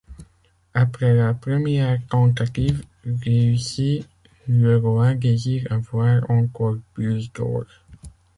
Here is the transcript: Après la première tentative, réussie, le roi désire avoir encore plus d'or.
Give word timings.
Après 0.73 1.13
la 1.13 1.35
première 1.35 1.99
tentative, 2.07 2.81
réussie, 3.23 4.03
le 4.47 4.75
roi 4.77 5.13
désire 5.13 5.71
avoir 5.71 6.27
encore 6.31 6.77
plus 6.95 7.31
d'or. 7.33 7.65